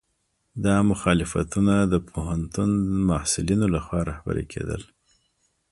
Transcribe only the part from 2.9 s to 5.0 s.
محصلینو لخوا رهبري کېدل.